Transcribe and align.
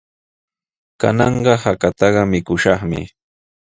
Kananqa 1.01 1.53
hakata 1.63 2.07
mikushaqmi. 2.31 3.01